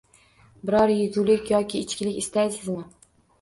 Biror 0.69 0.93
yegulik 0.93 1.51
yoki 1.51 1.83
ichkilik 1.85 2.19
istaysizmi? 2.23 2.81